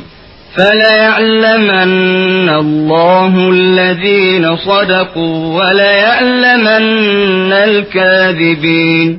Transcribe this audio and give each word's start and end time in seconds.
فليعلمن 0.54 2.50
الله 2.56 3.34
الذين 3.50 4.58
صدقوا 4.60 5.38
وليعلمن 5.58 6.86
الكاذبين 7.64 9.10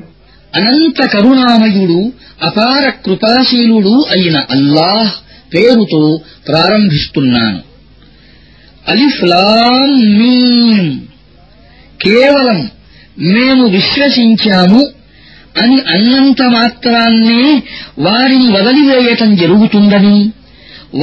అనంత 0.53 0.99
కరుణామయుడు 1.13 1.99
అపార 2.41 2.83
కృపాశీలుడు 3.05 3.95
అయిన 4.13 4.37
అల్లాహ్ 4.55 5.11
పేరుతో 5.51 6.03
ప్రారంభిస్తున్నాను 6.47 7.59
అలిఫ్లాం 8.85 9.89
మీమ్ 10.19 10.87
కేవలం 11.99 12.59
మేము 13.27 13.65
విశ్వసించాము 13.69 14.81
అని 15.57 15.77
అన్నంత 15.93 16.41
మాత్రాన్నే 16.55 17.43
వారిని 18.05 18.47
వదిలివేయటం 18.57 19.29
జరుగుతుందని 19.35 20.17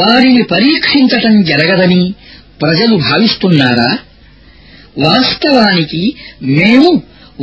వారిని 0.00 0.43
పరీక్షించటం 0.53 1.35
జరగదని 1.43 2.03
ప్రజలు 2.63 2.95
భావిస్తున్నారా 3.07 3.91
వాస్తవానికి 4.99 6.03
మేము 6.53 6.91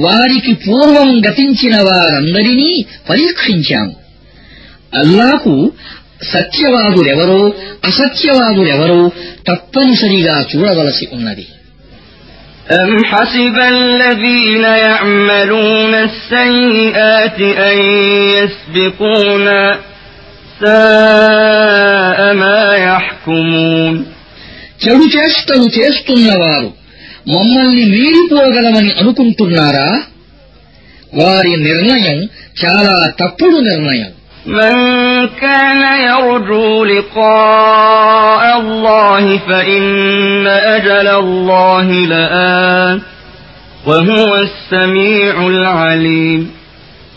వారికి 0.00 0.54
పూర్వం 0.66 1.10
గతించిన 1.28 1.76
వారందరినీ 1.90 2.72
పరీక్షించాము 3.10 3.96
అల్లాకు 4.94 5.56
సత్యవాదులెవరో 6.32 7.42
అసత్యవాదులెవరో 7.86 9.02
తప్పనిసరిగా 9.50 10.36
చూడవలసి 10.52 11.08
ఉన్నది 11.18 11.48
أم 12.80 12.92
حسب 13.06 13.58
الذين 13.78 14.66
يعملون 14.88 15.94
السيئات 16.10 17.40
أن 17.70 17.78
يسبقونا 18.36 19.62
ما 22.42 22.60
يحكمون 22.88 23.94
చెడు 24.84 25.06
చేష్టలు 25.16 25.68
చేస్తున్నవారు 25.78 26.70
మమ్మల్ని 27.28 27.84
మీరిపోగలమని 27.96 28.92
అనుకుంటున్నారా 29.02 29.90
వారి 31.14 31.54
నిర్ణయం 31.68 32.18
చాలా 32.62 32.96
తప్పుడు 33.22 33.60
నిర్ణయం 33.72 34.12
من 34.60 34.76
كان 35.44 35.82
يرجو 36.10 36.84
لقاء 36.86 38.44
الله 38.62 39.38
فإن 39.38 39.84
أجل 40.76 41.08
الله 41.24 41.88
لآت 42.14 43.02
وهو 43.88 44.32
السميع 44.48 45.36
العليم 45.48 46.42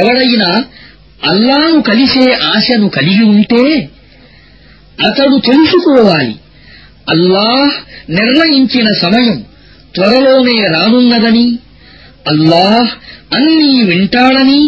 ఎవడైనా 0.00 0.50
అల్లాను 1.22 1.78
కలిసే 1.82 2.26
ఆశను 2.52 2.86
కలిగి 2.88 3.24
ఉంటే 3.28 3.64
అతడు 4.98 5.36
తెలుసుకోవాలి 5.40 6.34
అల్లాహ్ 7.06 7.74
నిర్ణయించిన 8.10 8.88
సమయం 9.00 9.38
త్వరలోనే 9.94 10.56
రానున్నదని 10.74 11.46
అల్లాహ్ 12.26 12.90
అన్నీ 13.32 13.72
వింటాడని 13.82 14.60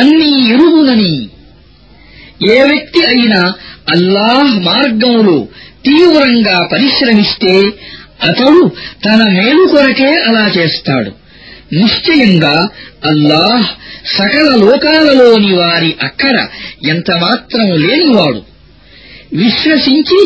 అన్నీ 0.00 0.30
ఎరుగునని 0.54 1.14
ఏ 2.48 2.58
వ్యక్తి 2.62 3.00
అయినా 3.06 3.40
అల్లాహ్ 3.94 4.52
మార్గంలో 4.60 5.38
తీవ్రంగా 5.82 6.56
పరిశ్రమిస్తే 6.72 7.54
అతడు 8.22 8.62
తన 9.04 9.20
మేలు 9.28 9.64
కొరకే 9.66 10.10
అలా 10.20 10.44
చేస్తాడు 10.48 11.12
నిశ్చయంగా 11.72 12.56
అల్లాహ్ 13.06 13.66
సకల 14.16 14.48
లోకాలలోని 14.64 15.52
వారి 15.54 15.90
అక్కర 16.00 16.36
ఎంతమాత్రం 16.86 17.68
లేనివాడు 17.84 18.40
విశ్వసించి 19.32 20.20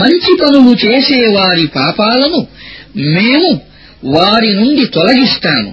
మంచి 0.00 0.32
పనులు 0.40 0.72
చేసేవారి 0.84 1.66
పాపాలను 1.76 2.40
మేము 3.14 3.50
వారి 4.16 4.50
నుండి 4.54 4.84
తొలగిస్తాము 4.86 5.72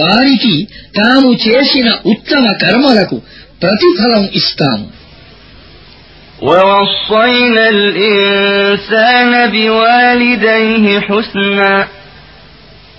వారికి 0.00 0.54
తాము 0.96 1.30
చేసిన 1.44 1.88
ఉత్తమ 2.14 2.44
కర్మలకు 2.62 3.18
ప్రతిఫలం 3.62 4.24
ఇస్తాము 4.40 4.86
وَوَصَّيْنَا 6.42 7.64
الإنسان 7.70 9.50
بِوَالِدَيْهِ 9.50 10.84
حُسْنًا 11.00 11.74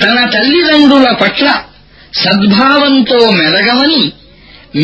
తన 0.00 0.16
తల్లిదండ్రుల 0.34 1.08
పట్ల 1.20 1.46
సద్భావంతో 2.14 3.18
మెదగమని 3.38 4.02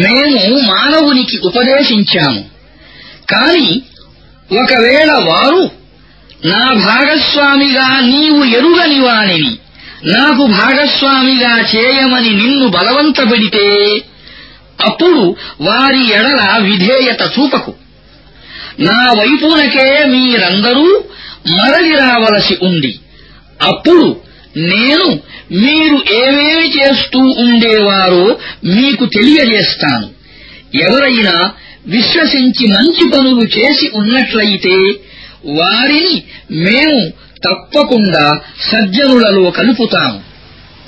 మేము 0.00 0.42
మానవునికి 0.70 1.36
ఉపదేశించాము 1.48 2.42
కాని 3.32 3.68
ఒకవేళ 4.54 5.10
వారు 5.28 5.62
నా 6.44 6.62
భాగస్వామిగా 6.86 7.88
నీవు 8.06 8.40
ఎరుగని 8.56 8.98
వాణిని 9.00 9.52
నాకు 10.08 10.44
భాగస్వామిగా 10.54 11.52
చేయమని 11.72 12.30
నిన్ను 12.40 12.66
బలవంతపెడితే 12.68 13.66
అప్పుడు 14.86 15.22
వారి 15.60 16.02
ఎడల 16.10 16.40
విధేయత 16.60 17.22
చూపకు 17.34 17.72
నా 18.80 18.98
వైపునకే 19.18 19.86
మీరందరూ 20.12 20.86
మరలి 21.52 21.92
రావలసి 21.96 22.54
ఉంది 22.60 22.92
అప్పుడు 23.64 24.06
నేను 24.56 25.08
మీరు 25.50 25.96
ఏమేమి 26.14 26.68
చేస్తూ 26.78 27.18
ఉండేవారో 27.18 28.24
మీకు 28.64 29.04
తెలియజేస్తాను 29.06 30.08
ఎవరైనా 30.78 31.34
విశ్వసించి 31.86 32.66
మంచి 32.66 33.10
పనులు 33.10 33.46
చేసి 33.58 33.90
ఉన్నట్లయితే 33.94 34.76
వారిని 35.44 36.16
మేము 36.50 37.00
తప్పకుండా 37.42 38.26
సజ్జనులలో 38.70 39.50
కలుపుతాము 39.50 40.31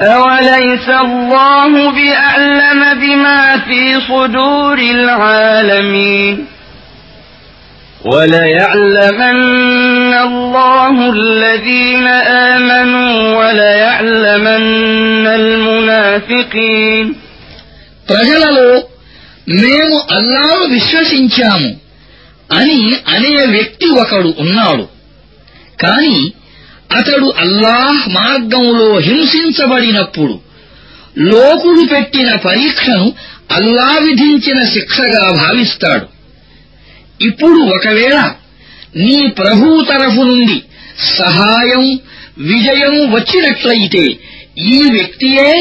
أوليس 0.00 0.88
الله 0.88 1.90
بأعلم 1.90 3.00
بما 3.00 3.58
في 3.58 4.00
صدور 4.00 4.78
العالمين 4.78 6.46
وليعلمن 8.04 10.14
الله 10.14 11.10
الذين 11.10 12.06
آمنوا 12.52 13.12
وليعلمن 13.38 15.26
المنافقين 15.40 17.06
ప్రజలలో 18.10 18.70
మేము 19.62 19.96
అల్లాను 20.16 20.64
విశ్వసించాము 20.74 21.70
అని 22.58 22.78
అనే 23.14 23.34
వ్యక్తి 23.54 23.86
ఒకడు 24.02 24.30
ఉన్నాడు 24.44 24.84
కాని 25.84 26.16
అతడు 26.90 27.28
అల్లాహ్ 27.40 28.02
మార్గంలో 28.10 28.90
హింసించబడినప్పుడు 28.98 30.34
లోకుడు 31.28 31.82
పెట్టిన 31.86 32.30
పరీక్షను 32.44 33.06
అల్లా 33.52 33.90
విధించిన 33.98 34.58
శిక్షగా 34.72 35.24
భావిస్తాడు 35.36 36.06
ఇప్పుడు 37.20 37.60
ఒకవేళ 37.76 38.16
నీ 38.98 39.18
ప్రభువు 39.38 39.78
తరఫు 39.84 40.22
నుండి 40.22 40.58
సహాయం 41.16 41.84
విజయం 42.50 42.94
వచ్చినట్లయితే 43.12 44.04
ఈ 44.68 44.78
వ్యక్తియే 44.90 45.52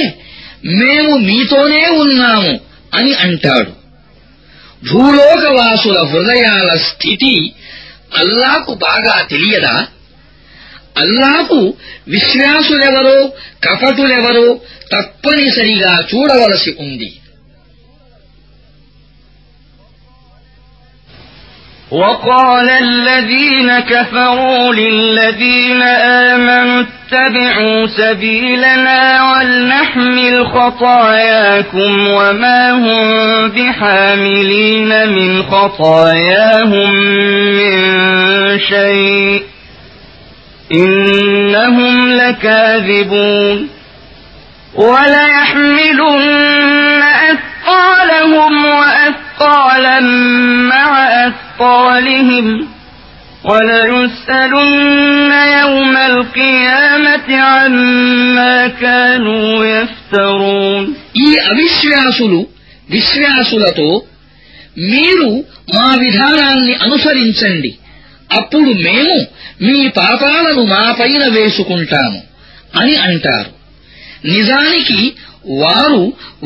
మేము 0.77 1.13
మీతోనే 1.25 1.83
ఉన్నాము 2.03 2.53
అని 2.93 3.13
అంటాడు 3.15 3.73
భూలోకవాసుల 4.83 5.97
హృదయాల 6.11 6.71
స్థితి 6.87 7.33
అల్లాకు 8.15 8.73
బాగా 8.83 9.15
తెలియదా 9.29 9.75
అల్లాకు 11.01 11.59
విశ్వాసులెవరో 12.07 13.19
కపటులెవరో 13.65 14.47
తప్పనిసరిగా 14.93 15.93
చూడవలసి 16.11 16.73
ఉంది 16.85 17.09
وقال 21.91 22.69
الذين 22.69 23.79
كفروا 23.79 24.73
للذين 24.73 25.81
آمنوا 26.31 26.83
اتبعوا 26.85 27.87
سبيلنا 27.87 29.01
ولنحمل 29.31 30.47
خطاياكم 30.47 32.07
وما 32.07 32.71
هم 32.71 33.07
بحاملين 33.49 35.09
من 35.09 35.43
خطاياهم 35.43 36.93
من 37.59 37.75
شيء 38.59 39.43
إنهم 40.71 42.11
لكاذبون 42.11 43.69
وليحملن 45.67 47.01
أثقالهم 47.31 48.65
وأثقالا 48.65 49.99
مع 50.69 51.07
أثقالهم 51.27 52.67
وليسألن 53.43 55.31
يوم 55.61 55.97
القيامة 55.97 57.37
عما 57.37 58.67
كانوا 58.67 59.65
يفترون 59.65 60.83
ఈ 61.15 61.29
అవిశ్వాసులు 61.51 62.39
విశ్వాసులతో 62.89 63.89
మీరు 64.91 65.29
మా 65.75 65.87
విధానాన్ని 66.03 66.73
అనుసరించండి 66.85 67.71
అప్పుడు 68.29 68.71
మేము 68.83 69.17
మీ 69.61 69.77
పాపాలను 69.97 70.63
మాపైన 70.65 71.23
వేసుకుంటాము 71.27 72.19
అని 72.75 72.95
అంటారు 73.03 73.51
నిజానికి 74.27 74.99
వారు 75.61 76.01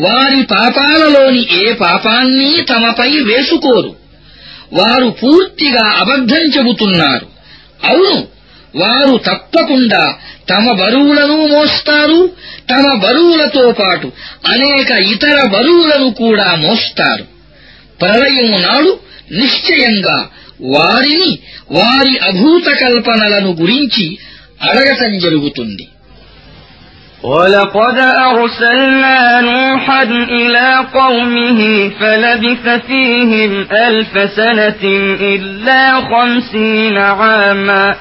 వారి 0.00 0.42
పాపాలలోని 0.51 1.42
ఏ 1.60 1.66
పాపాన్ని 1.80 2.50
తమపై 2.63 3.12
వేసుకోరు 3.22 3.92
వారు 4.74 5.07
పూర్తిగా 5.22 5.86
అబద్ధం 6.01 6.44
చెబుతున్నారు 6.57 7.28
అవును 7.86 8.19
వారు 8.75 9.16
తప్పకుండా 9.25 10.04
తమ 10.50 10.66
బరువులను 10.72 11.38
మోస్తారు 11.48 12.19
తమ 12.69 12.86
బరువులతో 12.95 13.66
పాటు 13.72 14.07
అనేక 14.45 14.92
ఇతర 15.07 15.38
బరువులను 15.48 16.07
కూడా 16.13 16.48
మోస్తారు 16.56 17.25
ప్రళయం 18.00 18.51
నాడు 18.62 18.92
నిశ్చయంగా 19.31 20.18
వారిని 20.62 21.31
వారి 21.72 22.13
అభూత 22.30 22.68
కల్పనలను 22.83 23.51
గురించి 23.62 24.06
అడగటం 24.69 25.19
జరుగుతుంది 25.19 25.88
ولقد 27.24 27.98
أرسلنا 28.30 29.42
نوحا 29.42 30.04
إلى 30.39 30.86
قومه 30.94 31.89
فلبث 31.89 32.69
فيهم 32.88 33.51
ألف 33.72 34.31
سنة 34.31 34.83
إلا 35.36 36.01
خمسين 36.01 36.98
عاماً 36.98 37.95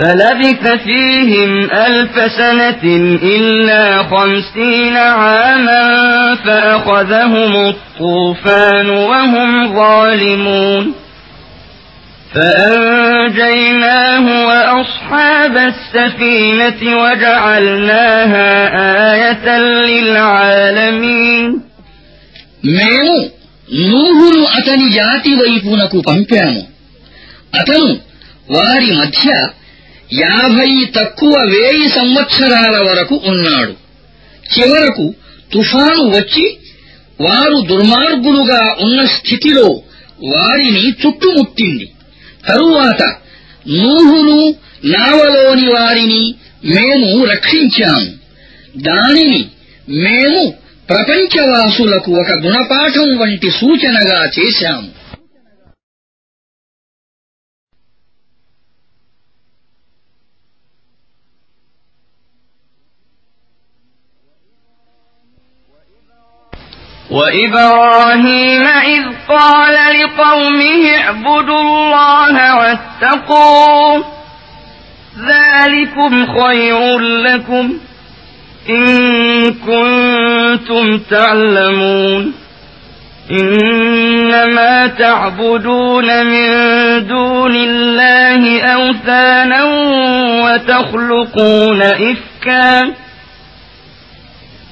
فلبث 0.00 0.68
فيهم 0.68 1.70
ألف 1.70 2.32
سنة 2.32 2.82
إلا 3.22 4.02
خمسين 4.02 4.96
عاما 4.96 6.34
فأخذهم 6.34 7.66
الطوفان 7.68 8.90
وهم 8.90 9.74
ظالمون 9.74 10.94
فأنجيناه 12.34 14.46
وأصحاب 14.46 15.56
السفينة 15.56 16.96
وجعلناها 17.02 18.50
آية 19.12 19.58
للعالمين 19.58 21.60
మేము 22.64 23.14
నూహును 23.92 24.40
أتني 24.58 24.88
جاتي 24.96 25.32
ويفونك 25.40 25.92
పంపాము 26.06 26.62
అతను 27.54 27.98
واري 28.50 28.90
మధ్య 29.00 29.26
యాభై 30.12 30.70
తక్కువ 30.96 31.34
వేయి 31.50 31.88
సంవత్సరాల 31.90 32.76
వరకు 32.88 33.16
ఉన్నాడు 33.24 33.74
చివరకు 34.54 35.06
తుఫాను 35.52 36.04
వచ్చి 36.10 36.44
వారు 37.20 37.58
దుర్మార్గులుగా 37.66 38.62
ఉన్న 38.80 39.00
స్థితిలో 39.06 39.66
వారిని 40.28 40.84
చుట్టుముట్టింది 41.02 41.86
తరువాత 42.46 43.02
నూహును 43.76 44.38
నావలోని 44.84 45.66
వారిని 45.68 46.24
మేము 46.74 47.24
రక్షించాము 47.24 48.10
దానిని 48.80 49.40
మేము 50.04 50.42
ప్రపంచవాసులకు 50.88 52.10
ఒక 52.12 52.32
గుణపాఠం 52.44 53.08
వంటి 53.18 53.50
సూచనగా 53.50 54.20
చేశాము 54.38 54.88
وإبراهيم 67.14 68.66
إذ 68.66 69.04
قال 69.28 69.74
لقومه 70.00 70.96
اعبدوا 70.96 71.60
الله 71.60 72.56
واتقوه 72.56 74.04
ذلكم 75.18 76.26
خير 76.26 76.98
لكم 76.98 77.72
إن 78.70 78.86
كنتم 79.52 80.98
تعلمون 81.10 82.32
إنما 83.30 84.86
تعبدون 84.86 86.26
من 86.26 86.48
دون 87.06 87.56
الله 87.56 88.60
أوثانا 88.62 89.64
وتخلقون 90.44 91.82
إفكاً 91.82 93.03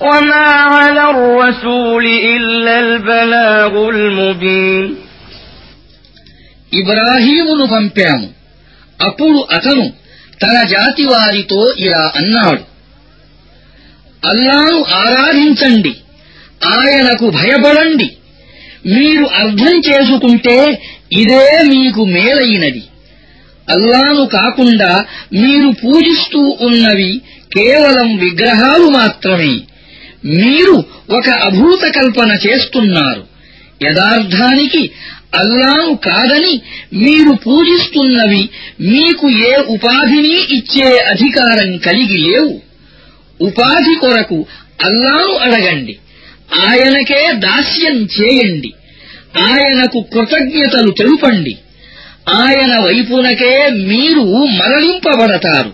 وما 0.00 0.46
على 0.72 1.04
الرسول 1.10 2.04
إلا 2.34 2.74
البلاغ 2.80 3.72
المبين 3.88 4.86
ఇబ్రాహీమును 6.72 7.64
పంపాము 7.66 8.26
అప్పుడు 8.98 9.38
అతను 9.56 9.84
తన 10.40 10.56
జాతి 10.72 11.04
వారితో 11.04 11.60
ఇలా 11.78 12.02
అన్నాడు 12.18 12.62
అల్లాను 14.22 14.78
ఆరాధించండి 15.00 15.92
ఆయనకు 16.74 17.26
భయపడండి 17.38 18.08
మీరు 18.90 19.24
అర్థం 19.40 19.74
చేసుకుంటే 19.88 20.56
ఇదే 21.20 21.44
మీకు 21.72 22.02
మేలైనది 22.14 22.82
అల్లాను 23.68 24.22
కాకుండా 24.36 24.92
మీరు 25.40 25.68
పూజిస్తూ 25.82 26.42
ఉన్నవి 26.68 27.12
కేవలం 27.50 28.08
విగ్రహాలు 28.24 28.86
మాత్రమే 28.92 29.52
మీరు 30.22 30.76
ఒక 31.10 31.28
అభూత 31.46 31.82
కల్పన 31.94 32.30
చేస్తున్నారు 32.46 33.22
యదార్థానికి 33.84 34.82
అల్లాను 35.34 35.92
కాదని 36.06 36.54
మీరు 36.96 37.32
పూజిస్తున్నవి 37.44 38.42
మీకు 38.90 39.26
ఏ 39.46 39.52
ఉపాధిని 39.74 40.36
ఇచ్చే 40.56 40.88
అధికారం 41.10 41.70
కలిగి 41.78 42.18
లేవు 42.18 42.52
ఉపాధి 43.40 43.94
కొరకు 43.94 44.38
అల్లాను 44.84 45.34
అడగండి 45.38 45.94
ఆయనకే 46.64 47.22
దాస్యం 47.38 47.96
చేయండి 48.16 48.70
ఆయనకు 49.48 49.98
కృతజ్ఞతలు 50.12 50.90
తెలుపండి 50.90 51.54
ఆయన 52.40 52.72
వైపునకే 52.78 53.54
మీరు 53.84 54.24
మరణింపబడతారు 54.56 55.72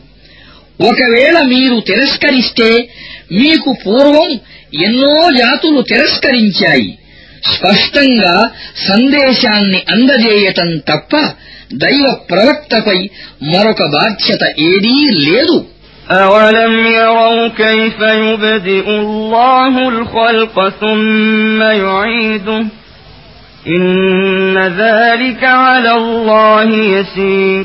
ఒకవేళ 0.81 1.37
మీరు 1.45 1.77
తిరస్కరిస్తే 1.81 2.71
మీకు 3.31 3.71
పూర్వం 3.85 4.31
ఎన్నో 4.85 5.15
జాతులు 5.39 5.81
తిరస్కరించాయి 5.83 6.89
స్పష్టంగా 7.51 8.35
సందేశాన్ని 8.89 9.81
అందజేయటం 9.91 10.71
తప్ప 10.91 11.13
దైవ 11.75 12.07
ప్రవక్తపై 12.31 12.99
మరొక 13.53 13.83
బాధ్యత 13.97 14.45
ఏదీ 14.69 14.99
లేదు 15.25 15.59
أولم 16.17 16.87
يروا 16.97 17.49
كيف 17.57 18.01
يبدئ 18.01 18.87
الله 18.99 19.89
الخلق 19.89 20.69
ثم 20.81 21.61
يعيده 21.63 22.65
إن 23.67 24.57
ذلك 24.79 25.45
على 25.45 25.93
الله 25.93 26.69
يسير 26.89 27.65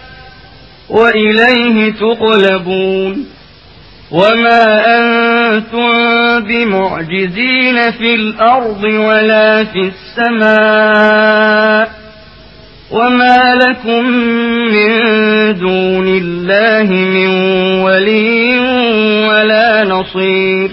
وإليه 0.91 1.91
تقلبون 1.91 3.25
وما 4.11 4.83
أنتم 4.97 5.89
بمعجزين 6.47 7.91
في 7.91 8.15
الأرض 8.15 8.83
ولا 8.83 9.63
في 9.63 9.91
السماء 10.19 11.91
وما 12.91 13.55
لكم 13.55 14.05
من 14.73 14.91
دون 15.59 16.07
الله 16.07 16.93
من 16.93 17.27
ولي 17.83 18.59
ولا 19.27 19.83
نصير 19.83 20.72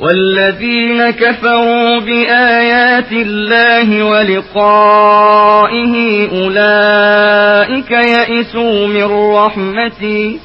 والذين 0.00 1.10
كفروا 1.12 2.00
بآيات 2.00 3.12
الله 3.12 4.02
ولقائه 4.04 5.94
أولئك 6.28 7.90
يئسوا 7.90 8.86
من 8.86 9.04
رحمتي 9.34 10.38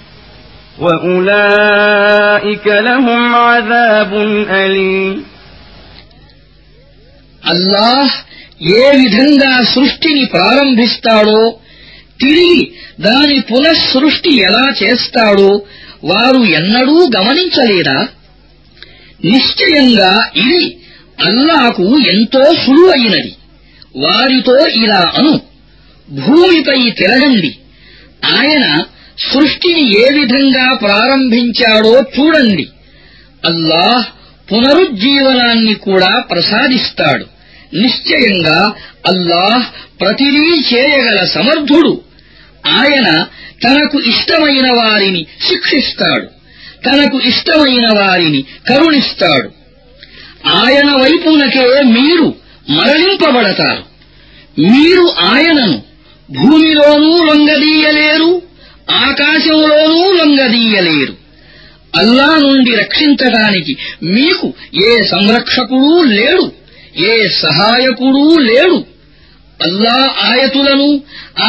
وأولئك 0.80 2.68
لهم 2.68 3.36
عذاب 3.38 4.14
أليم 4.52 5.26
الله 7.44 8.06
ఏ 8.80 8.84
విధంగా 9.00 9.54
సృష్టిని 9.74 10.26
ప్రారంభిస్తాడో 10.36 11.40
తిరిగి 12.22 12.60
దాని 13.08 13.38
పునఃసృష్టి 13.50 14.32
ఎలా 14.48 14.66
చేస్తాడో 14.82 15.50
వారు 16.12 16.42
ఎన్నడూ 16.60 16.98
గమనించలేదా 17.16 17.98
నిశ్చయంగా 19.24 20.12
ఇది 20.44 20.64
అల్లాకు 21.20 21.86
ఎంతో 22.14 22.44
సులువైనది 22.64 23.32
వారితో 23.96 24.58
ఇలా 24.84 25.02
అను 25.16 25.34
భూమిపై 26.08 26.80
తిరగండి 26.92 27.52
ఆయన 28.34 28.66
సృష్టిని 29.24 29.84
ఏ 30.00 30.06
విధంగా 30.12 30.66
ప్రారంభించాడో 30.84 31.94
చూడండి 32.16 32.66
అల్లాహ్ 33.44 34.06
పునరుజ్జీవనాన్ని 34.48 35.76
కూడా 35.80 36.12
ప్రసాదిస్తాడు 36.32 37.26
నిశ్చయంగా 37.74 38.58
అల్లాహ్ 39.08 39.66
ప్రతిదీ 40.02 40.48
చేయగల 40.72 41.20
సమర్థుడు 41.28 41.94
ఆయన 42.74 43.08
తనకు 43.64 43.98
ఇష్టమైన 44.10 44.68
వారిని 44.72 45.22
శిక్షిస్తాడు 45.48 46.28
తనకు 46.86 47.18
ఇష్టమైన 47.30 47.88
వారిని 48.00 48.42
కరుణిస్తాడు 48.70 49.50
ఆయన 50.56 50.90
వైపునకే 51.02 51.66
మీరు 51.94 52.28
మరణింపబడతారు 52.74 53.84
మీరు 54.66 55.06
ఆయనను 55.28 55.78
భూమిలోనూ 56.30 57.14
లొంగదీయలేరు 57.30 58.32
ఆకాశంలోనూ 59.02 60.02
లొంగదీయలేరు 60.20 61.14
అల్లా 61.98 62.30
నుండి 62.44 62.72
రక్షించడానికి 62.76 63.74
మీకు 64.14 64.48
ఏ 64.84 64.92
సంరక్షకుడూ 65.12 65.96
లేడు 66.14 66.46
ఏ 67.06 67.14
సహాయకుడూ 67.42 68.24
లేడు 68.48 68.80
అల్లా 69.60 69.98
ఆయతులను 70.24 70.90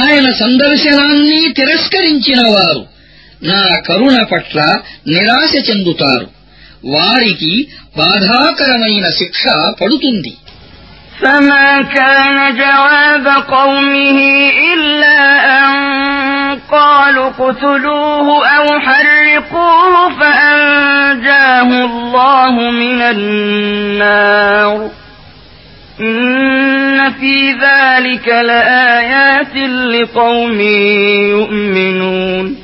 ఆయన 0.00 0.26
సందర్శనాన్ని 0.40 1.40
తిరస్కరించినవారు 1.58 2.82
నా 3.50 3.62
కరుణ 3.88 4.16
పట్ల 4.32 4.58
నిరాశ 5.14 5.52
చెందుతారు 5.68 6.28
వారికి 6.94 7.52
బాధాకరమైన 7.98 9.06
శిక్ష 9.20 9.44
పడుతుంది 9.82 10.34
فما 11.22 11.68
كان 11.96 12.38
جواب 12.56 13.26
قومه 13.56 14.18
إلا 14.72 15.18
أن 15.56 15.72
قالوا 16.70 17.26
اقتلوه 17.28 18.26
أو 18.48 18.66
حرقوه 18.80 19.94
فأنجاه 20.20 21.70
الله 21.84 22.54
من 22.72 23.00
النار 23.14 24.90
إن 26.00 27.12
في 27.12 27.36
ذلك 27.64 28.28
لآيات 28.28 29.54
لقوم 29.94 30.60
يؤمنون 31.34 32.46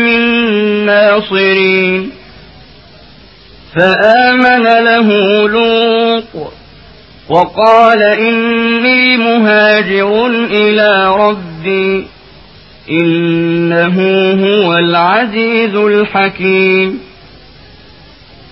منتصرين 1.21 2.11
فآمن 3.75 4.63
له 4.63 5.07
لوط 5.47 6.51
وقال 7.29 8.03
إني 8.03 9.17
مهاجر 9.17 10.27
إلى 10.27 11.15
ربي 11.15 12.07
إنه 12.91 13.97
هو 14.45 14.77
العزيز 14.77 15.75
الحكيم 15.75 16.99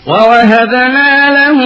ووهبنا 0.10 1.30
له 1.30 1.60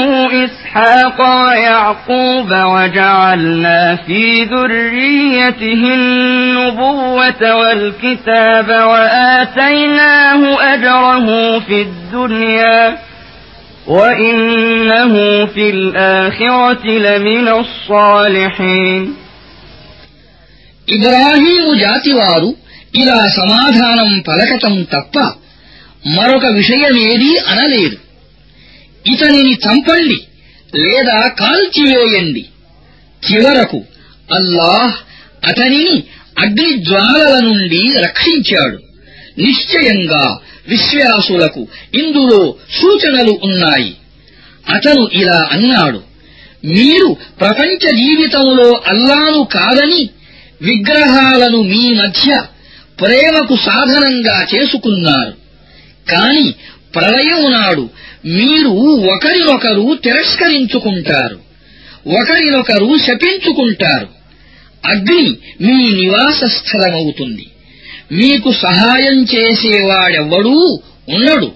إسحاق 0.46 1.22
ويعقوب 1.22 2.52
وجعلنا 2.52 3.96
في 3.96 4.44
ذريته 4.44 5.94
النبوة 5.94 7.56
والكتاب 7.56 8.70
وآتيناه 8.70 10.74
أجره 10.74 11.60
في 11.60 11.82
الدنيا 11.82 12.98
وإنه 13.88 15.46
في 15.46 15.70
الآخرة 15.70 16.86
لمن 16.86 17.48
الصالحين 17.48 19.14
إبراهيم 20.90 20.96
ఇబ్రాహీము 20.96 21.72
జాతివారు 21.84 22.50
فلكتم 22.96 23.20
సమాధానం 23.38 24.10
పలకటం 24.28 24.74
بشيء 24.84 25.44
మరొక 26.16 26.46
أنا 26.46 27.32
అనలేదు 27.52 27.98
ఇతనిని 29.06 29.54
చంపండి 29.66 30.20
లేదా 30.84 31.18
కాల్చివేయండి 31.42 32.44
చివరకు 33.24 33.80
అల్లాహ్ 34.30 34.96
అతనిని 35.44 35.96
అగ్నిజ్వాలల 36.38 37.36
నుండి 37.40 37.82
రక్షించాడు 37.98 38.80
నిశ్చయంగా 39.38 40.24
విశ్వాసులకు 40.68 41.62
ఇందులో 42.02 42.42
సూచనలు 42.80 43.34
ఉన్నాయి 43.42 43.92
అతను 44.68 45.04
ఇలా 45.22 45.40
అన్నాడు 45.52 46.00
మీరు 46.74 47.10
ప్రపంచ 47.40 47.84
జీవితంలో 48.02 48.68
అల్లాను 48.92 49.42
కాదని 49.56 50.02
విగ్రహాలను 50.62 51.60
మీ 51.72 51.84
మధ్య 51.94 52.30
ప్రేమకు 53.00 53.56
సాధనంగా 53.66 54.38
చేసుకున్నారు 54.54 55.34
కాని 56.08 56.46
ప్రళయం 56.94 57.44
నాడు 57.52 57.84
మీరు 58.36 58.74
ఒకరినొకరు 59.14 59.86
తిరస్కరించుకుంటారు 60.04 61.40
ఒకరినొకరు 62.14 62.90
శపించుకుంటారు 63.06 64.10
అగ్ని 64.84 65.26
మీ 65.60 65.76
నివాస 65.98 66.40
స్థలమవుతుంది 66.56 67.46
మీకు 68.12 68.50
సహాయం 68.62 69.18
చేసేవాడెవ్వడూ 69.34 70.56
ఉండడు 71.14 71.50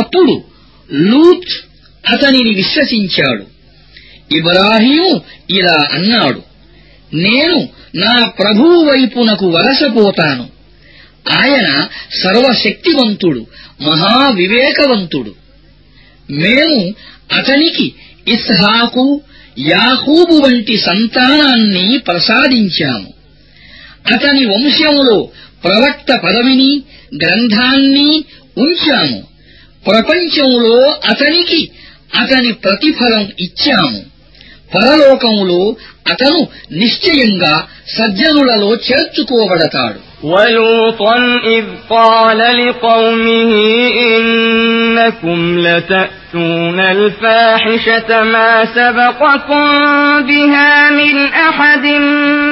అప్పుడు 0.00 0.34
లూత్ 1.06 1.54
అతనిని 2.04 2.52
విశ్వసించాడు 2.54 3.44
ఇబ్రాహీము 4.30 5.12
ఇలా 5.50 5.78
అన్నాడు 5.92 6.40
నేను 7.18 7.58
నా 7.96 8.14
ప్రభువు 8.40 8.78
వైపునకు 8.84 9.46
వలసపోతాను 9.50 10.44
ఆయన 11.34 11.68
సర్వశక్తివంతుడు 12.22 13.42
మహావివేకవంతుడు 13.88 15.32
మేము 16.38 16.80
అతనికి 17.30 17.86
ఇస్హాకు 18.26 19.04
యాహూబు 19.68 20.36
వంటి 20.40 20.74
సంతానాన్ని 20.80 21.86
ప్రసాదించాము 21.98 23.10
అతని 24.12 24.44
వంశములో 24.44 25.18
ప్రవక్త 25.62 26.10
పదవిని 26.24 26.70
గ్రంథాన్ని 27.22 28.10
ఉంచాము 28.56 29.18
ప్రపంచంలో 29.86 30.76
అతనికి 31.04 31.60
అతని 32.14 32.52
ప్రతిఫలం 32.64 33.24
ఇచ్చాము 33.38 34.00
ولوطا 40.22 41.16
إذ 41.44 41.64
قال 41.90 42.38
لقومه 42.38 43.52
إنكم 44.16 45.58
لتأتون 45.58 46.80
الفاحشة 46.80 48.22
ما 48.22 48.64
سبقكم 48.74 49.68
بها 50.26 50.90
من 50.90 51.16
أحد 51.26 51.84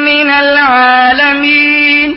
من 0.08 0.30
العالمين 0.30 2.16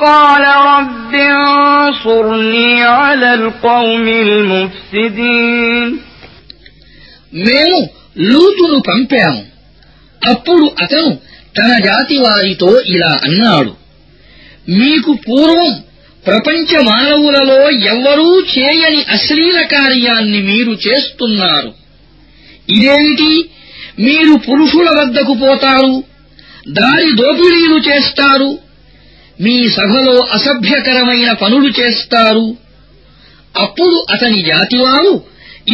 قال 0.00 0.42
رب 0.66 1.14
انصرني 1.14 2.82
على 2.94 3.34
القوم 3.34 4.06
المفسدين 4.20 5.88
మేము 7.40 7.78
లూతును 8.24 8.78
పంపాము 8.88 9.42
అప్పుడు 10.22 10.66
అతను 10.84 11.10
తన 11.56 11.70
జాతి 11.86 12.16
వారితో 12.18 12.70
ఇలా 12.94 13.12
అన్నాడు 13.26 13.72
మీకు 14.74 15.12
పూర్వం 15.26 15.70
ప్రపంచ 16.24 16.70
మానవులలో 16.84 17.58
ఎవ్వరూ 17.92 18.28
చేయని 18.52 19.00
అశ్లీల 19.16 19.58
కార్యాన్ని 19.74 20.40
మీరు 20.42 20.74
చేస్తున్నారు 20.86 21.70
ఇదేమిటి 22.68 23.32
మీరు 23.98 24.34
పురుషుల 24.46 24.88
వద్దకు 24.98 25.34
పోతారు 25.42 25.92
దారి 26.78 27.10
దోపిడీలు 27.20 27.78
చేస్తారు 27.88 28.50
మీ 29.38 29.56
సభలో 29.76 30.16
అసభ్యకరమైన 30.36 31.30
పనులు 31.34 31.70
చేస్తారు 31.78 32.46
అప్పుడు 33.54 33.96
అతని 34.10 34.38
జాతివారు 34.42 35.14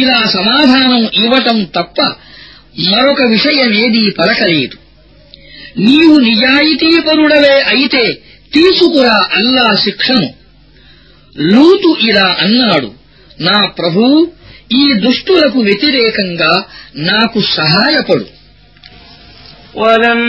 ఇలా 0.00 0.19
సమాధానం 0.35 1.01
ఇవ్వటం 1.21 1.57
తప్ప 1.77 1.97
మరొక 2.85 3.21
విషయమేదీ 3.31 4.03
పలకలేదు 4.19 4.77
నీవు 5.85 6.15
నిజాయితీపరుడవే 6.27 7.55
అయితే 7.71 8.03
తీసుకురా 8.51 9.17
అల్లా 9.37 9.67
శిక్షను 9.83 10.27
లూతు 11.35 11.91
ఇలా 12.01 12.27
అన్నాడు 12.45 12.89
నా 13.39 13.59
ప్రభూ 13.77 14.05
ఈ 14.73 14.83
దుష్టులకు 15.03 15.59
వ్యతిరేకంగా 15.61 16.51
నాకు 17.03 17.39
సహాయపడు 17.55 18.27
వరం 19.75 20.23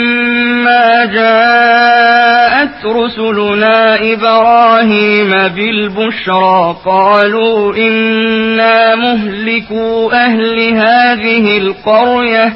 جاءت 2.72 2.86
رسلنا 2.86 4.12
إبراهيم 4.12 5.30
بالبشرى 5.30 6.76
قالوا 6.84 7.76
إنا 7.76 8.94
مهلكو 8.94 10.10
أهل 10.10 10.74
هذه 10.74 11.58
القرية 11.58 12.52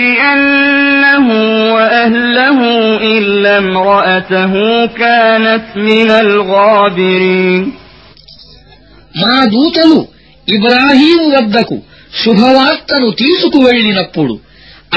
ఇబ్రాహీం 10.48 11.22
వద్దకు 11.32 11.78
శుభవార్తను 12.24 13.12
తీసుకువెళ్లినప్పుడు 13.12 14.40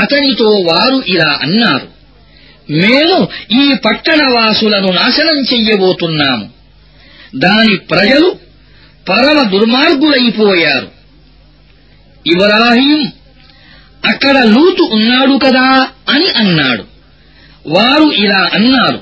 అతనితో 0.00 0.49
వారు 0.61 1.03
ఇలా 1.07 1.39
అన్నారు 1.43 1.89
మేము 2.81 3.17
ఈ 3.53 3.75
పట్టణ 3.85 4.21
వాసులను 4.35 4.93
నాశనం 4.93 5.39
చెయ్యబోతున్నాము 5.53 6.47
దాని 7.35 7.77
ప్రజలు 7.77 8.29
పరమ 9.07 9.43
దుర్మార్గులైపోయారు 9.49 10.89
ఇబ్రాహీం 12.27 13.01
అక్కడ 14.03 14.37
లూతు 14.47 14.85
ఉన్నాడు 14.93 15.35
కదా 15.39 15.67
అని 16.09 16.29
అన్నాడు 16.33 16.85
వారు 17.67 18.07
ఇలా 18.17 18.43
అన్నారు 18.53 19.01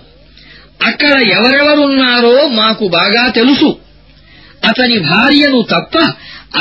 అక్కడ 0.87 1.15
ఎవరెవరున్నారో 1.29 2.35
మాకు 2.51 2.85
బాగా 2.89 3.25
తెలుసు 3.29 3.71
అతని 4.69 4.97
భార్యను 5.11 5.61
తప్ప 5.71 5.97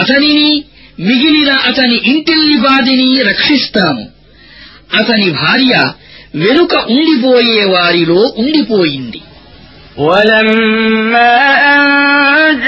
అతనిని 0.00 0.52
మిగిలిన 1.00 1.52
అతని 1.70 1.98
బాధిని 2.62 3.08
రక్షిస్తాము 3.24 4.06
అతని 4.98 5.30
భార్య 5.32 5.74
వెనుక 6.36 6.76
ఉండిపోయే 6.90 7.64
వారిలో 7.76 8.22
ఉండిపోయింది 8.38 9.22
ولما 10.00 11.36
أن 11.74 12.58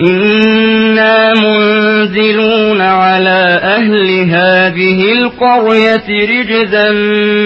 إنا 0.00 1.34
منزلون 1.34 2.80
على 2.80 3.60
أهل 3.62 4.30
هذه 4.30 5.12
القرية 5.12 6.04
رجزا 6.08 6.90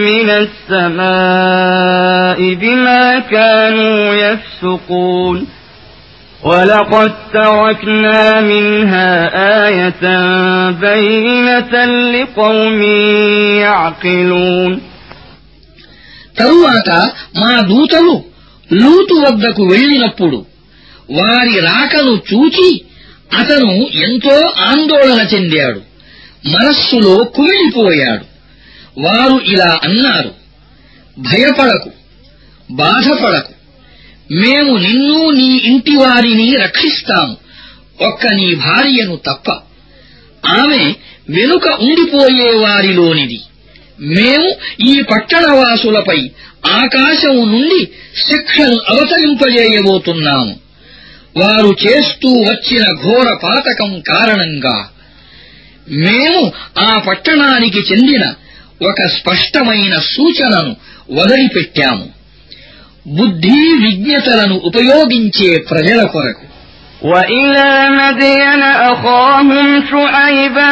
من 0.09 0.31
السماء 0.31 2.39
بما 2.55 3.19
كانوا 3.19 4.15
يفسقون 4.15 5.47
ولقد 6.45 7.13
تركنا 7.33 8.41
منها 8.41 9.11
آية 9.67 10.03
بينة 10.71 11.85
لقوم 12.15 12.83
يعقلون 13.63 14.81
తరువాత 16.41 16.91
మా 17.41 17.53
దూతలు 17.71 18.15
లూతు 18.73 19.15
వద్దకు 19.25 19.63
వెళ్ళినప్పుడు 19.67 20.39
వారి 21.09 21.55
రాకను 21.61 22.15
చూచి 22.31 22.69
అతను 23.33 23.73
ఎంతో 24.07 24.37
ఆందోళన 24.67 25.21
చెందాడు 25.33 25.81
మనస్సులో 26.45 27.15
కుమిలిపోయాడు 27.37 28.27
వారు 28.97 29.37
ఇలా 29.45 29.71
అన్నారు 29.85 30.33
భయపడకు 31.23 31.91
బాధపడకు 32.77 33.53
మేము 34.37 34.73
నిన్ను 34.79 35.19
నీ 35.31 35.51
ఇంటి 35.63 35.95
వారిని 35.97 36.49
రక్షిస్తాము 36.57 37.35
ఒక్క 38.01 38.27
నీ 38.33 38.49
భార్యను 38.65 39.17
తప్ప 39.29 39.49
ఆమె 40.57 40.81
వెనుక 41.29 41.67
ఉండిపోయే 41.81 42.49
వారిలోనిది 42.65 43.39
మేము 44.17 44.49
ఈ 44.87 44.95
పట్టణవాసులపై 45.03 46.19
ఆకాశము 46.75 47.43
నుండి 47.45 47.81
శిక్షను 48.27 48.77
అవతరింపజేయబోతున్నాము 48.91 50.55
వారు 51.37 51.71
చేస్తూ 51.85 52.29
వచ్చిన 52.43 52.85
ఘోర 53.03 53.29
పాతకం 53.43 53.91
కారణంగా 54.09 54.77
మేము 56.05 56.43
ఆ 56.81 56.93
పట్టణానికి 57.09 57.81
చెందిన 57.81 58.25
ఒక 58.83 59.01
స్పష్టమైన 59.09 59.95
సూచనను 60.15 60.73
వదిలిపెట్టాము 61.13 62.07
బుద్ధి 63.17 63.59
విజ్ఞతలను 63.83 64.57
ఉపయోగించే 64.65 65.49
ప్రజల 65.71 66.01
కొరకు 66.07 66.47
وإلى 67.03 67.89
مدين 67.91 68.63
أخاهم 68.63 69.85
شعيبا 69.91 70.73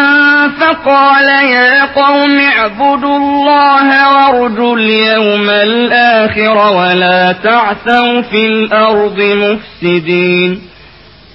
فقال 0.60 1.28
يا 1.28 1.84
قوم 1.84 2.38
اعبدوا 2.38 3.16
الله 3.16 3.88
وارجوا 4.14 4.76
اليوم 4.76 5.50
الآخر 5.50 6.56
ولا 6.76 7.32
تعثوا 7.32 8.20
في 8.20 8.46
الأرض 8.46 9.20
مفسدين 9.20 10.62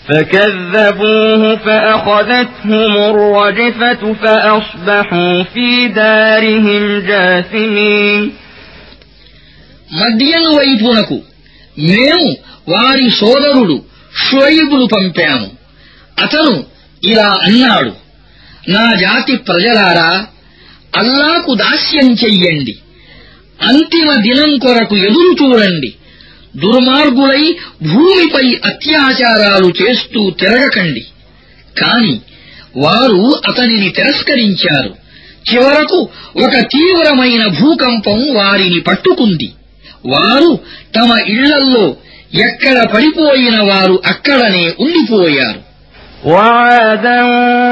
فكذبوه 0.10 1.56
فأخذتهم 1.56 2.98
الرجفة 2.98 4.13
فأصبحوا 4.13 5.43
في 5.43 5.88
دارهم 5.88 7.00
جاثمين 7.00 8.34
مدين 9.91 10.48
ويبونكو 10.58 11.19
ميو 11.78 12.24
واري 12.67 13.10
సోదరుడు 13.10 13.78
షోయిబును 14.22 14.86
పంపాము 14.88 15.48
అతను 16.17 16.54
ఇలా 17.04 17.30
అన్నాడు 17.45 17.93
నా 18.67 18.86
జాతి 19.02 19.36
ప్రజలారా 19.48 20.10
అల్లాకు 20.93 21.52
దాస్యం 21.56 22.08
చెయ్యండి 22.22 22.74
అంతిమ 23.67 24.10
దినం 24.26 24.52
కొరకు 24.58 24.95
ఎదురు 25.08 25.32
చూడండి 25.41 25.89
దుర్మార్గులై 26.56 27.43
భూమిపై 27.89 28.45
అత్యాచారాలు 28.69 29.69
చేస్తూ 29.80 30.22
తిరగకండి 30.39 31.04
కాని 31.76 32.15
వారు 32.78 33.22
అతనిని 33.50 33.89
తిరస్కరించారు 33.89 34.91
చివరకు 35.50 36.00
ఒక 36.39 36.56
తీవ్రమైన 36.74 37.43
భూకంపం 37.60 38.19
వారిని 38.36 38.80
పట్టుకుంది 38.82 39.50
వారు 40.06 40.52
తమ 40.95 41.10
ఇళ్లల్లో 41.34 41.86
ఎక్కడ 42.34 42.78
పడిపోయిన 42.93 43.58
వారు 43.72 44.00
అక్కడనే 44.08 44.65
ఉండిపోయారు 44.84 45.60
وعادا 46.26 47.19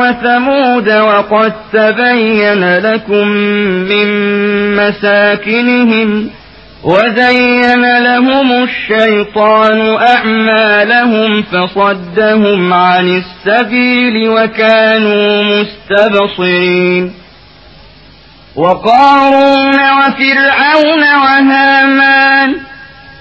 وثمود 0.02 0.89
وقد 0.89 1.54
تبين 1.73 2.78
لكم 2.78 3.28
من 3.91 4.08
مساكنهم 4.76 6.30
وزين 6.84 7.84
لهم 8.00 8.63
الشيطان 8.63 9.80
أعمالهم 10.13 11.43
فصدهم 11.52 12.73
عن 12.73 13.06
السبيل 13.21 14.30
وكانوا 14.30 15.43
مستبصرين 15.43 17.13
وقارون 18.56 19.80
وفرعون 20.00 21.04
وهامان 21.23 22.50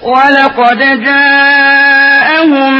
ولقد 0.07 0.77
جاءهم 1.03 2.73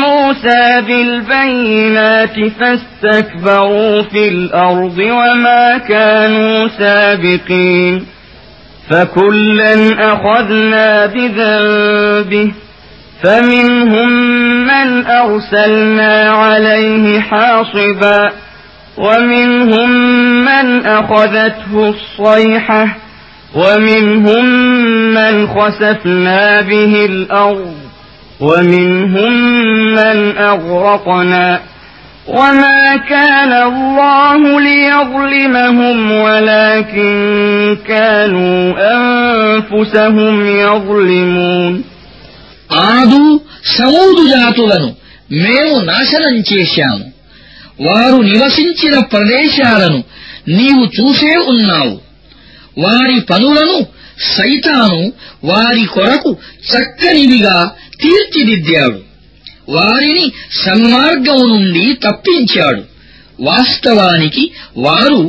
موسى 0.00 0.80
بالبينات 0.86 2.34
فاستكبروا 2.60 4.02
في 4.02 4.28
الأرض 4.28 4.98
وما 4.98 5.78
كانوا 5.78 6.68
سابقين 6.68 8.06
فكلا 8.90 9.74
أخذنا 10.12 11.06
بذنبه 11.06 12.52
فمنهم 13.22 14.08
من 14.66 15.06
أرسلنا 15.06 16.30
عليه 16.30 17.20
حاصبا 17.20 18.32
ومنهم 18.98 19.90
من 20.44 20.86
أخذته 20.86 21.88
الصيحة 21.94 22.96
ومنهم 23.54 24.44
من 25.14 25.46
خسفنا 25.46 26.60
به 26.60 27.04
الأرض 27.04 27.74
ومنهم 28.40 29.32
من 29.94 30.38
أغرقنا 30.38 31.60
وما 32.28 32.96
كان 32.96 33.52
الله 33.52 34.60
ليظلمهم 34.60 36.12
ولكن 36.12 37.76
كانوا 37.88 38.72
أنفسهم 38.96 40.46
يظلمون 40.46 41.84
آدو 42.70 43.40
سعود 43.78 44.16
جاتولنو 44.30 44.94
ميو 45.30 45.80
ناشنا 45.80 46.28
انچيشانو 46.36 47.06
وارو 47.80 48.22
نيوسنچنا 48.22 49.00
پردشارنو 49.12 50.02
نيو 50.48 50.86
چوسه 50.86 51.32
انناو 51.50 52.03
వారి 52.76 53.18
పనులను 53.22 53.78
సైతాను 54.34 55.00
వారి 55.44 55.84
కొరకు 55.86 56.30
చక్కనివిగా 56.70 57.56
తీర్చిదిద్దాడు 58.00 59.00
వారిని 59.68 60.24
సన్మార్గం 60.62 61.40
నుండి 61.48 61.84
తప్పించాడు 62.02 62.82
వాస్తవానికి 63.40 64.42
వారు 64.76 65.20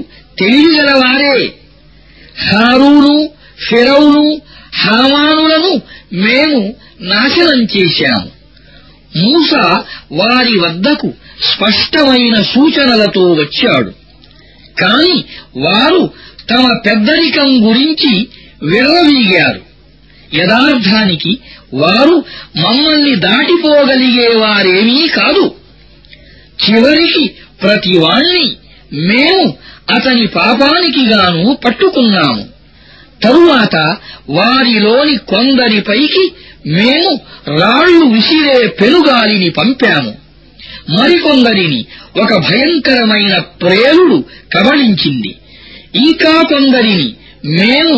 తెలియగలవారే 0.38 1.38
హారూను 2.46 3.13
ఫిరౌను 3.68 4.24
హామానులను 4.80 5.74
మేము 6.24 6.62
నాశనం 7.06 7.62
చేశాము 7.76 8.30
మూస 9.15 9.52
వారి 10.12 10.56
వద్దకు 10.60 11.10
స్పష్టమైన 11.50 12.36
సూచనలతో 12.52 13.24
వచ్చాడు 13.34 13.91
కాని 14.78 15.15
వారు 15.58 16.02
తమ 16.48 16.65
పెద్దరికం 16.86 17.50
గురించి 17.65 18.13
విర్రవీగారు 18.63 19.62
యథార్థానికి 20.36 21.32
వారు 21.74 22.15
మమ్మల్ని 22.56 23.13
దాటిపోగలిగేవారేమీ 23.20 25.08
కాదు 25.10 25.46
చివరికి 26.65 27.24
ప్రతివాణ్ణి 27.63 28.46
మేము 29.10 29.46
అతని 29.89 30.26
పాపానికి 30.36 31.04
గాను 31.06 31.54
పట్టుకున్నాము 31.65 32.44
తరువాత 33.22 33.76
వారిలోని 34.30 35.18
కొందరిపైకి 35.28 36.24
మేము 36.78 37.12
రాళ్లు 37.56 38.06
విసిరే 38.06 38.68
పెనుగాలిని 38.80 39.50
పంపాము 39.50 40.13
మరికొందరిని 40.89 41.82
ఒక 42.18 42.34
భయంకరమైన 42.48 43.36
ప్రేరుడు 43.62 44.18
కబళించింది 44.56 45.32
ఇంకా 45.96 46.44
కొందరిని 46.44 47.08
మేము 47.58 47.98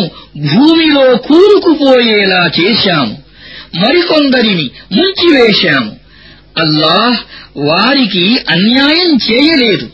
భూమిలో 0.46 1.16
కూరుకుపోయేలా 1.16 2.50
చేశాము 2.60 3.14
మరికొందరిని 3.74 4.66
ముంచివేశాము 4.92 5.92
అల్లాహ్ 6.56 7.18
వారికి 7.56 8.24
అన్యాయం 8.48 9.12
చేయలేదు 9.30 9.86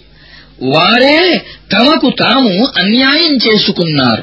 వారే 0.68 1.20
తమకు 1.72 2.08
తాము 2.18 2.54
అన్యాయం 2.76 3.34
చేసుకున్నారు 3.36 4.22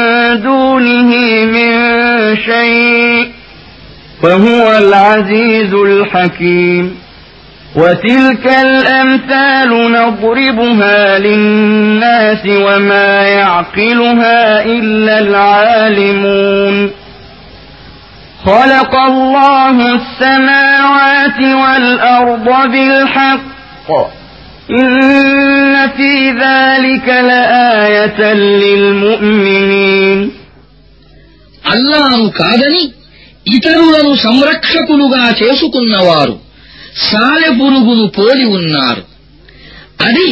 دونه 0.43 1.15
من 1.45 1.71
شيء 2.35 3.31
فهو 4.23 4.77
العزيز 4.77 5.73
الحكيم 5.73 6.95
وتلك 7.75 8.47
الأمثال 8.47 9.91
نضربها 9.91 11.19
للناس 11.19 12.45
وما 12.45 13.27
يعقلها 13.27 14.65
إلا 14.65 15.19
العالمون 15.19 16.91
خلق 18.45 18.95
الله 18.95 19.95
السماوات 19.95 21.39
والأرض 21.39 22.71
بالحق 22.71 24.20
إن 24.73 25.75
في 25.89 26.11
ذلك 26.37 27.07
لآية 27.21 28.19
అల్లాను 31.65 32.25
కాదని 32.39 32.83
ఇతరులను 33.45 34.11
సంరక్షకులుగా 34.25 35.23
చేసుకున్నవారు 35.41 36.35
సాలెపురుగును 37.07 38.05
పోలి 38.17 38.45
ఉన్నారు 38.57 39.03
అది 40.07 40.27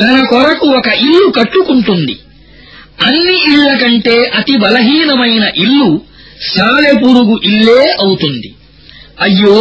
తన 0.00 0.16
కొరకు 0.32 0.66
ఒక 0.78 0.88
ఇల్లు 1.06 1.26
కట్టుకుంటుంది 1.38 2.16
అన్ని 3.06 3.36
ఇళ్ల 3.50 3.68
కంటే 3.82 4.16
అతి 4.38 4.54
బలహీనమైన 4.64 5.44
ఇల్లు 5.64 5.90
సాలెపురుగు 6.54 7.36
ఇల్లే 7.50 7.82
అవుతుంది 8.04 8.50
అయ్యో 9.26 9.58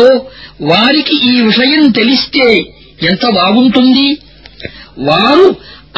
వారికి 0.71 1.15
ఈ 1.31 1.35
విషయం 1.41 1.85
తెలిస్తే 1.99 2.47
ఎంత 3.01 3.25
బాగుంటుంది 3.35 4.07
వారు 5.01 5.47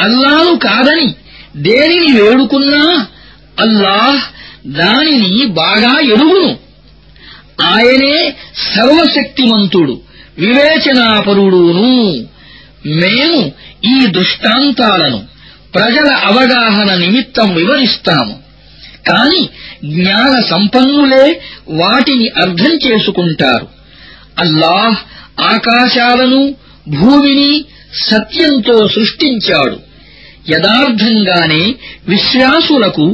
అల్లాను 0.01 0.53
కాదని 0.59 1.07
దేనిని 1.61 2.11
వేడుకున్నా 2.17 2.83
అల్లాహ్ 3.57 4.21
దానిని 4.75 5.33
బాగా 5.55 5.93
ఎరుగును 6.13 6.51
ఆయనే 7.69 8.15
సర్వశక్తిమంతుడు 8.67 9.95
వివేచనాపరుడును 10.37 11.89
మేము 13.01 13.41
ఈ 13.87 13.97
దృష్టాంతాలను 14.07 15.19
ప్రజల 15.73 16.09
అవగాహన 16.25 16.89
నిమిత్తం 16.95 17.49
వివరిస్తాము 17.55 18.35
కాని 19.07 19.41
జ్ఞాన 19.93 20.33
సంపన్నులే 20.49 21.27
వాటిని 21.73 22.27
అర్థం 22.41 22.73
చేసుకుంటారు 22.85 23.67
అల్లాహ్ 24.37 24.97
ఆకాశాలను 25.45 26.41
భూమిని 26.87 27.51
సత్యంతో 28.09 28.87
సృష్టించాడు 28.87 29.77
యదార్థంగానే 30.49 31.63
విశ్వాసులకు 32.07 33.05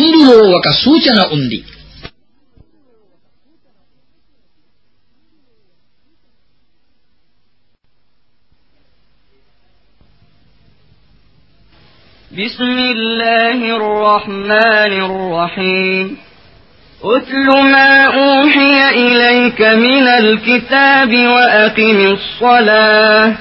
ఇందులో 0.00 0.38
ఒక 0.58 0.68
సూచన 0.84 1.18
ఉంది 1.32 1.58
بسم 12.32 12.62
الله 12.90 13.76
الرحمن 13.76 14.92
الرحيم 15.02 16.16
أتل 17.04 17.46
ما 17.62 18.04
أوحي 18.04 18.90
إليك 18.90 19.60
من 19.60 20.06
الكتاب 20.08 21.12
وأقم 21.26 22.16
الصلاة 22.16 23.32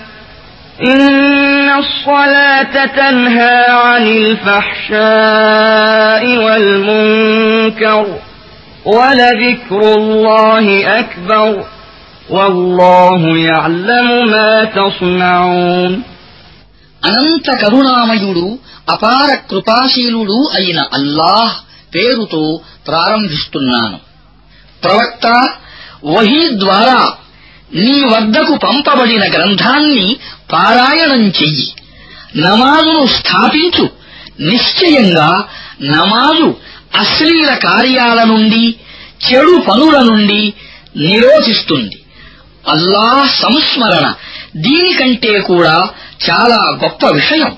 إن 0.85 1.69
الصلاة 1.69 2.85
تنهى 2.85 3.65
عن 3.69 4.07
الفحشاء 4.07 5.03
والمنكر 6.37 8.05
ولذكر 8.85 9.79
الله 9.97 10.99
أكبر 10.99 11.63
والله 12.29 13.37
يعلم 13.37 14.27
ما 14.31 14.63
تصنعون 14.63 16.03
أنت 17.05 17.49
అనంత 17.49 17.49
కరుణామయుడు 17.61 18.47
أبارك 18.95 19.41
కృపాశీలుడు 19.51 20.37
أين 20.57 20.79
الله 20.99 21.49
పేరుతో 21.93 22.43
ప్రారంభిస్తున్నాను 22.87 23.97
ప్రవక్త 24.83 25.27
వహీ 26.07 26.43
ద్వారా 26.55 26.99
నీ 27.77 27.97
వద్దకు 28.13 28.53
పంపబడిన 28.57 29.23
గ్రంథాన్ని 29.33 30.07
పారాయణం 30.51 31.23
చెయ్యి 31.37 31.67
నమాజును 32.39 33.03
స్థాపించు 33.15 33.85
నిశ్చయంగా 34.49 35.29
నమాజు 35.91 36.47
అశ్లీల 36.95 37.51
కార్యాల 37.65 38.19
నుండి 38.23 38.63
చెడు 39.25 39.55
పనుల 39.67 39.97
నుండి 40.01 40.41
నిరోధిస్తుంది 41.03 41.97
అల్లాహ్ 42.67 43.29
సంస్మరణ 43.37 44.05
దీనికంటే 44.65 45.33
కూడా 45.49 45.75
చాలా 46.25 46.59
గొప్ప 46.83 47.05
విషయం 47.11 47.51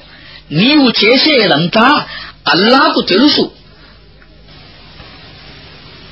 నీవు 0.52 0.88
చేసేదంతా 1.02 1.86
అల్లాకు 2.48 3.02
తెలుసు 3.12 3.44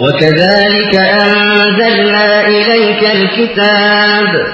وكذلك 0.00 0.94
أنزلنا 0.94 2.26
إليك 2.48 3.02
الكتاب 3.16 4.30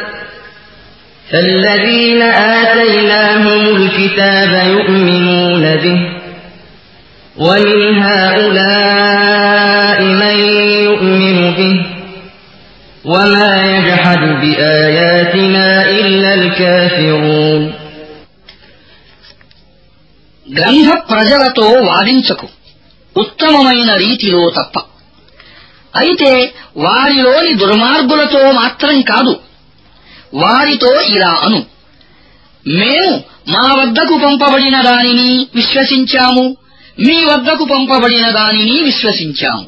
فالذين 1.30 2.22
آتيناهم 2.56 3.62
الكتاب 3.76 4.52
يؤمنون 4.68 5.76
به 5.76 6.00
ومن 7.36 8.02
هؤلاء 8.02 9.98
من 10.22 10.36
يؤمن 10.84 11.38
به 11.52 11.76
وما 13.04 13.52
يجحد 13.72 14.22
بآياتنا 14.40 15.66
إلا 15.90 16.30
الكافرون 16.34 17.62
గ్రంథ 20.46 20.88
ప్రజలతో 21.10 21.66
వాదించకు 21.88 22.46
ఉత్తమమైన 23.16 23.90
రీతిలో 24.04 24.42
తప్ప 24.58 24.76
అయితే 25.98 26.30
వారిలోని 26.76 27.52
దుర్మార్గులతో 27.54 28.42
మాత్రం 28.52 28.96
కాదు 29.02 29.34
వారితో 30.36 30.92
ఇలా 31.08 31.32
అను 31.42 31.60
మేము 32.66 33.12
మా 33.48 33.66
వద్దకు 33.78 34.14
పంపబడిన 34.18 34.76
దానిని 34.82 35.30
విశ్వసించాము 35.54 36.44
మీ 36.98 37.16
వద్దకు 37.24 37.64
పంపబడిన 37.64 38.26
దానిని 38.30 38.76
విశ్వసించాము 38.82 39.64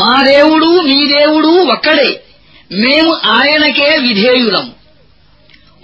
మా 0.00 0.12
దేవుడు 0.24 0.70
మీ 0.88 0.98
దేవుడు 1.14 1.52
ఒక్కడే 1.74 2.10
మేము 2.70 3.12
ఆయనకే 3.36 3.90
విధేయులం 3.98 4.66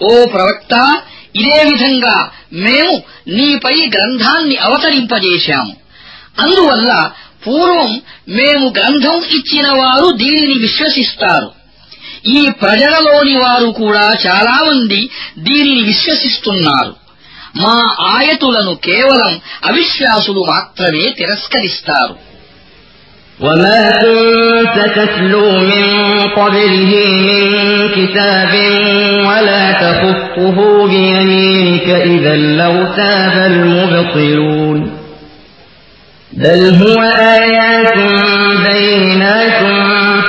ఓ 0.00 0.11
ప్రవక్త 0.25 0.73
ఇదే 1.35 1.59
విధంగా 1.63 2.15
మేము 2.65 2.93
నీపై 3.29 3.75
గ్రంథాన్ని 3.95 4.57
అవతరింపజేశాము 4.57 5.73
అందువల్ల 6.37 6.91
పూర్వం 7.45 7.91
మేము 8.29 8.65
గ్రంథం 8.77 9.17
ఇచ్చిన 9.37 9.67
వారు 9.71 10.07
దీనిని 10.23 10.57
విశ్వసిస్తారు 10.59 11.49
ఈ 12.33 12.43
ప్రజలలోని 12.61 13.35
వారు 13.37 13.65
కూడా 13.81 14.05
చాలామంది 14.25 14.99
దీనిని 15.39 15.81
విశ్వసిస్తున్నారు 15.83 16.93
మా 17.61 17.75
ఆయతులను 18.13 18.75
కేవలం 18.87 19.33
అవిశ్వాసులు 19.63 20.43
మాత్రమే 20.53 21.05
తిరస్కరిస్తారు 21.19 22.15
وما 23.39 23.91
كنت 24.01 24.77
تتلو 24.95 25.51
من 25.51 25.85
قبله 26.29 26.91
من 27.19 27.43
كتاب 27.89 28.53
ولا 29.27 29.71
تخطه 29.73 30.57
بيمينك 30.87 31.87
لارتاب 32.57 33.51
المبطلون 33.51 34.94
بل 36.35 36.75
هو 36.75 37.01
آيات 37.17 37.93
بينات 38.67 39.63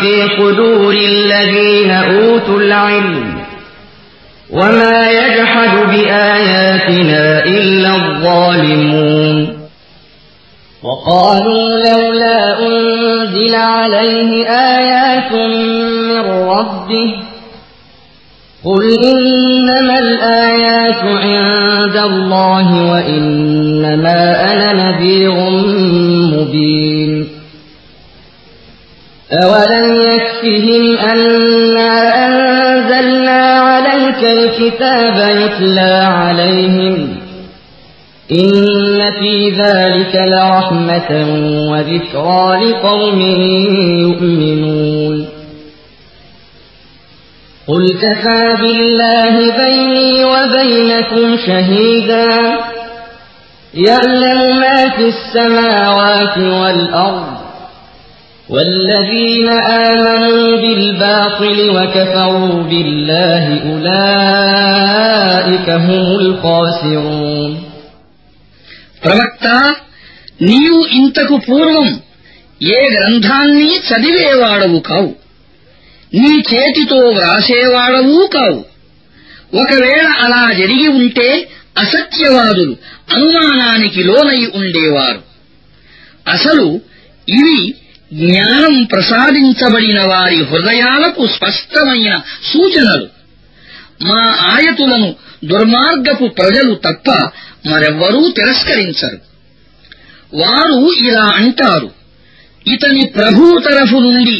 في 0.01 0.29
صدور 0.39 0.93
الذين 0.93 1.91
أوتوا 1.91 2.61
العلم 2.61 3.39
وما 4.51 5.11
يجحد 5.11 5.77
بآياتنا 5.89 7.45
إلا 7.45 7.97
الظالمون 7.97 9.59
وقالوا 10.83 11.69
لولا 11.69 12.67
أنزل 12.67 13.55
عليه 13.55 14.47
آيات 14.49 15.33
من 15.33 16.31
ربه 16.31 17.15
قل 18.67 18.97
إنما 19.05 19.99
الآيات 19.99 21.03
عند 21.05 21.97
الله 21.97 22.91
وإنما 22.93 24.53
أنا 24.53 24.73
نذير 24.73 25.35
مبين 26.35 27.29
أولم 29.33 29.95
يكفهم 30.03 30.99
أنا 30.99 31.93
أنزلنا 32.27 33.41
عليك 33.61 34.25
الكتاب 34.25 35.37
يتلى 35.37 36.03
عليهم 36.05 37.09
إن 38.33 39.11
في 39.21 39.51
ذلك 39.51 40.15
لرحمة 40.15 41.27
وذكرى 41.71 42.71
لقوم 42.71 43.21
يؤمنون 44.01 45.36
قل 47.69 47.85
كفى 48.03 48.43
بالله 48.61 49.35
بيني 49.63 50.25
وبينكم 50.25 51.37
شهيدا 51.47 52.29
يعلم 53.75 54.41
ما 54.61 54.89
في 54.97 55.05
السماوات 55.15 56.39
والأرض 56.39 57.37
والذين 58.49 59.49
آمنوا 59.89 60.57
بالباطل 60.63 61.59
وكفروا 61.77 62.63
بالله 62.63 63.45
أولئك 63.71 65.69
هم 65.87 66.05
الخاسرون 66.21 67.53
ప్రవక్త 69.05 69.47
నీవు 70.51 70.79
ఇంతకు 70.99 71.37
పూర్వం 71.49 71.89
ఏ 72.77 72.81
గ్రంథాన్ని 72.95 73.77
చదివేవాడవు 73.89 74.79
కావు 74.89 75.11
నీ 76.13 76.33
చేతితో 76.51 76.99
వ్రాసేవాడవూ 77.11 78.27
కావు 78.27 78.61
ఒకవేళ 79.55 80.07
అలా 80.19 80.53
జరిగి 80.53 80.89
ఉంటే 80.89 81.29
అసత్యవాదులు 81.77 82.75
అనుమానానికి 83.13 84.03
లోనై 84.03 84.41
ఉండేవారు 84.55 85.21
అసలు 86.29 86.67
ఇవి 87.29 87.59
జ్ఞానం 88.13 88.85
ప్రసాదించబడిన 88.85 90.01
వారి 90.03 90.39
హృదయాలకు 90.43 91.23
స్పష్టమైన 91.27 92.09
సూచనలు 92.53 93.07
మా 94.03 94.23
ఆయతులను 94.47 95.09
దుర్మార్గపు 95.45 96.27
ప్రజలు 96.39 96.73
తప్ప 96.85 97.11
మరెవ్వరూ 97.67 98.21
తిరస్కరించరు 98.31 99.19
వారు 100.35 100.79
ఇలా 101.01 101.27
అంటారు 101.37 101.89
ఇతని 102.67 103.05
ప్రభు 103.17 103.59
తరఫు 103.59 103.99
నుండి 103.99 104.37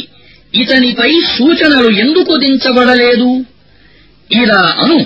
ఇతనిపై 0.53 1.11
సూచనలు 1.37 1.89
ఎందుకు 1.99 2.33
దించబడలేదు 2.37 3.29
ఇలా 4.29 4.61
అను 4.79 4.99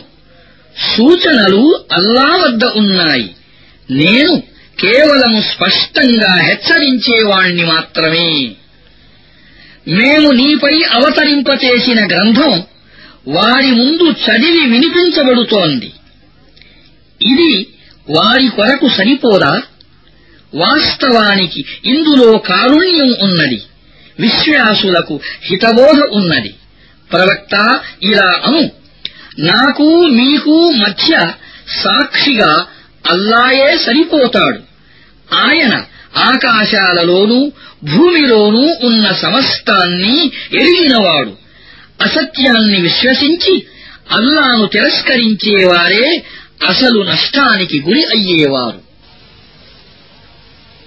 సూచనలు 0.75 1.63
అల్లా 1.91 2.29
వద్ద 2.35 2.63
ఉన్నాయి 2.75 3.27
నేను 3.89 4.33
కేవలం 4.77 5.33
స్పష్టంగా 5.51 6.31
హెచ్చరించేవాణ్ణి 6.43 7.63
మాత్రమే 7.65 8.29
మేము 9.91 10.29
నీపై 10.31 10.75
అవతరింపచేసిన 10.91 11.99
గ్రంథం 12.05 12.53
వారి 13.27 13.71
ముందు 13.71 14.05
చదివి 14.23 14.63
వినిపించబడుతోంది 14.65 15.89
ఇది 17.21 17.51
వారి 18.07 18.47
కొరకు 18.49 18.87
సరిపోదా 18.89 19.53
వాస్తవానికి 20.53 21.61
ఇందులో 21.85 22.37
కారుణ్యం 22.47 23.11
ఉన్నది 23.21 23.59
విశ్వాసులకు 24.19 25.15
హితబోధ 25.41 25.99
ఉన్నది 26.11 26.51
ప్రవక్త 27.09 27.55
ఇలా 28.03 28.29
అను 28.45 28.63
నాకు 29.43 29.87
మీకు 30.11 30.55
మధ్య 30.77 31.13
సాక్షిగా 31.81 32.51
అల్లాయే 33.09 33.77
సరిపోతాడు 33.77 34.59
ఆయన 35.37 35.73
ఆకాశాలలోనూ 36.27 37.39
భూమిలోనూ 37.85 38.65
ఉన్న 38.81 39.05
సమస్తాన్ని 39.21 40.15
ఎరిగినవాడు 40.53 41.33
అసత్యాన్ని 42.01 42.79
విశ్వసించి 42.81 43.53
అల్లాను 44.11 44.65
తిరస్కరించేవారే 44.65 46.05
అసలు 46.67 46.99
నష్టానికి 47.03 47.77
గురి 47.79 48.03
అయ్యేవారు 48.05 48.80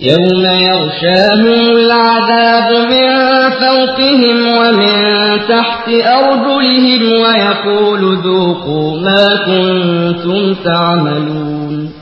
يوم 0.00 0.44
يغشاهم 0.44 1.46
العذاب 1.70 2.70
من 2.90 3.08
فوقهم 3.52 4.46
ومن 4.48 4.96
تحت 5.48 5.88
أرجلهم 5.88 7.12
ويقول 7.14 8.18
ذوقوا 8.18 9.00
ما 9.00 9.26
كنتم 9.38 10.54
تعملون 10.64 11.74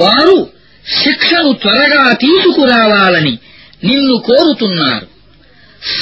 వారు 0.00 0.36
శిక్షను 0.86 1.50
త్వరగా 1.62 2.04
తీసుకురావాలని 2.24 3.32
నిన్ను 3.82 4.16
కోరుతున్నారు 4.28 5.06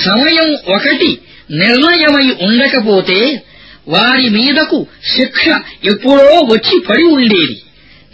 సమయం 0.05 0.49
ఒకటి 0.77 1.11
నిర్ణయమై 1.61 2.27
ఉండకపోతే 2.47 3.21
వారి 3.87 4.27
మీదకు 4.37 4.79
శిక్ష 5.15 5.45
ఎప్పుడో 5.93 6.35
వచ్చి 6.53 6.77
పడి 6.89 7.07
ఉండేది 7.17 7.57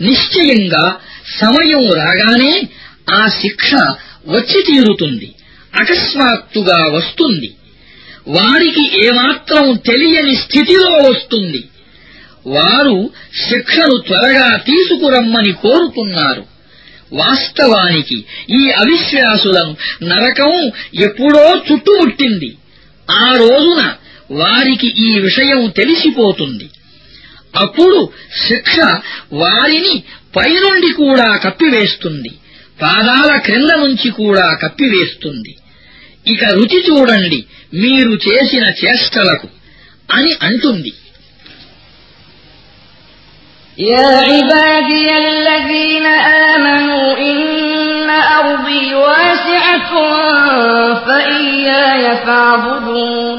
నిశ్చయంగా 0.00 0.85
సమయం 1.40 1.85
రాగానే 1.98 2.52
ఆ 3.12 3.22
శిక్ష 3.40 3.70
వచ్చి 4.28 4.61
తీరుతుంది 4.62 5.28
అకస్మాత్తుగా 5.74 6.78
వస్తుంది 6.88 7.50
వారికి 8.28 8.85
ఏమాత్రం 9.07 9.64
తెలియని 9.85 10.35
స్థితిలో 10.37 10.90
వస్తుంది 11.09 11.62
వారు 12.46 12.96
శిక్షను 13.48 13.96
త్వరగా 13.98 14.48
తీసుకురమ్మని 14.66 15.52
కోరుతున్నారు 15.62 16.45
వాస్తవానికి 17.12 18.16
ఈ 18.51 18.62
అవిశ్వాసులను 18.82 19.72
నరకం 20.03 20.53
ఎప్పుడో 21.01 21.45
చుట్టుముట్టింది 21.66 22.51
ఆ 23.09 23.26
రోజున 23.34 23.82
వారికి 24.32 24.88
ఈ 25.07 25.11
విషయం 25.18 25.70
తెలిసిపోతుంది 25.70 26.66
అప్పుడు 27.55 27.99
శిక్ష 28.47 28.76
వారిని 29.42 29.95
పైనుండి 30.36 30.90
కూడా 31.03 31.28
కప్పివేస్తుంది 31.45 32.32
పాదాల 32.78 33.30
క్రింద 33.47 33.72
నుంచి 33.82 34.09
కూడా 34.20 34.47
కప్పివేస్తుంది 34.62 35.53
ఇక 36.26 36.45
రుచి 36.59 36.80
చూడండి 36.88 37.40
మీరు 37.82 38.12
చేసిన 38.26 38.66
చేష్టలకు 38.82 39.49
అని 40.11 40.32
అంటుంది 40.49 40.92
يا 43.78 44.09
عبادي 44.22 45.07
الذين 45.26 46.07
آمنوا 46.47 47.07
إن 47.30 48.09
أرضي 48.32 48.95
واسعة 48.97 49.92
فإياي 51.07 52.16
فاعبدون 52.18 53.38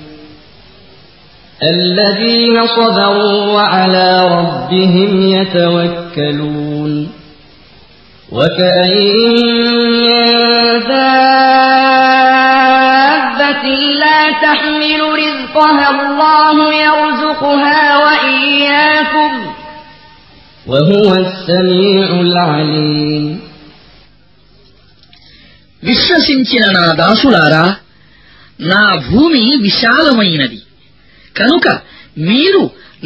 الذين 1.63 2.67
صبروا 2.67 3.45
وعلى 3.57 4.27
ربهم 4.37 5.11
يتوكلون 5.31 7.11
وكأين 8.31 9.81
من 13.71 13.99
لا 13.99 14.21
تحمل 14.45 15.01
رزقها 15.23 15.87
الله 15.89 16.73
يرزقها 16.73 17.97
وإياكم 17.97 19.31
وهو 20.67 21.09
السميع 21.25 22.07
العليم 22.27 23.25
విశ్వసించిన 25.89 26.63
నా 26.77 26.85
దాసులారా 27.01 27.65
నా 28.71 28.83
భూమి 29.09 29.43
విశాలమైనది 29.65 30.59
కనుక 31.35 31.67
మీరు 32.21 32.61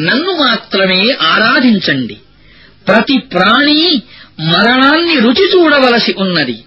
నన్ను 0.00 0.31
మాత్రమే 0.41 1.01
ఆరాధించండి 1.31 2.17
ప్రతి 2.88 3.17
ప్రాణి 3.33 3.81
మరణాన్ని 4.51 5.15
రుచి 5.19 5.45
చూడవలసి 5.53 6.13
ఉన్నది 6.17 6.57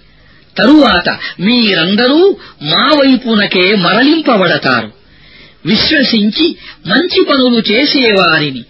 తరువాత 0.57 1.09
మీరందరూ 1.41 2.21
మా 2.71 2.87
వైపునకే 3.01 3.75
మరలింపబడతారు 3.77 4.91
విశ్వసించి 5.65 6.47
మంచి 6.87 7.21
పనులు 7.25 7.61
చేసేవారిని 7.71 8.63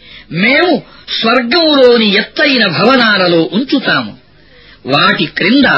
మేము 0.38 0.72
స్వర్గంలోని 1.18 2.08
ఎత్తైన 2.14 2.64
భవనాలలో 2.70 3.40
ఉంచుతాము 3.52 4.12
వాటి 4.86 5.26
క్రింద 5.38 5.68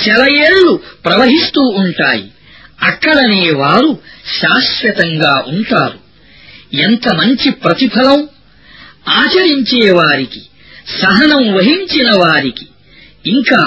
శలయేళ్లు 0.02 0.72
ప్రవహిస్తూ 1.04 1.62
ఉంటాయి 1.82 2.26
అక్కడనే 2.82 3.44
వారు 3.52 3.90
శాశ్వతంగా 4.40 5.34
ఉంటారు 5.52 5.98
ఎంత 6.72 7.08
మంచి 7.08 7.50
ప్రతిఫలం 7.50 8.20
ఆచరించేవారికి 9.16 10.40
సహనం 11.00 11.54
వహించిన 11.54 12.10
వారికి 12.16 12.66
ఇంకా 13.26 13.60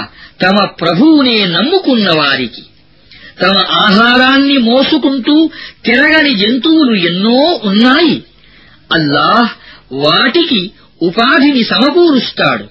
తమ 0.42 0.58
ప్రభువునే 0.82 1.46
నమ్ముకున్న 1.46 2.10
వారికి 2.12 2.64
తమ 3.42 3.56
ఆహారాన్ని 3.80 4.58
మోసుకుంటూ 4.58 5.36
తిరగని 5.84 6.36
జంతువులు 6.36 6.96
ఎన్నో 7.08 7.40
ఉన్నాయి 7.64 8.18
అల్లాహ్ 8.94 9.52
వాటికి 10.00 10.62
ఉపాధిని 11.02 11.64
సమకూరుస్తాడు 11.64 12.66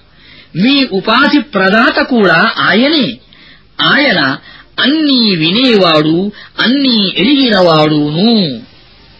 మీ 0.55 0.85
ఉపాధి 0.91 1.39
ప్రదాత 1.53 1.99
కూడా 2.05 2.37
ఆయనే 2.59 3.07
ఆయన 3.89 4.19
అన్నీ 4.79 5.21
వినేవాడు 5.35 6.17
అన్నీ 6.61 6.97
ఎరిగినవాడును 7.15 8.29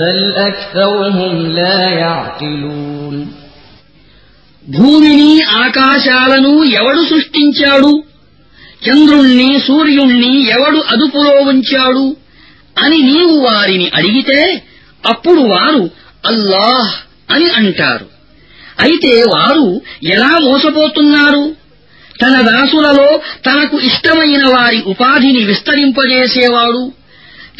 బల్ 0.00 0.24
భూమిని 4.64 5.32
ఆకాశాలను 5.56 6.52
ఎవడు 6.72 7.02
సృష్టించాడు 7.04 7.92
చంద్రుణ్ణి 8.88 9.50
సూర్యుణ్ణి 9.60 10.32
ఎవడు 10.48 10.80
అదుపులో 10.92 11.34
ఉంచాడు 11.42 12.06
అని 12.78 12.98
నీవు 13.02 13.36
వారిని 13.40 13.86
అడిగితే 13.94 14.40
అప్పుడు 15.04 15.40
వారు 15.40 15.82
అల్లాహ్ 16.26 16.92
అని 17.30 17.48
అంటారు 17.50 18.06
అయితే 18.80 19.12
వారు 19.28 19.66
ఎలా 20.08 20.32
మోసపోతున్నారు 20.38 21.44
తన 22.22 22.36
దాసులలో 22.42 23.08
తనకు 23.46 23.76
ఇష్టమైన 23.80 24.44
వారి 24.48 24.78
ఉపాధిని 24.86 25.42
విస్తరింపజేసేవాడు 25.44 26.82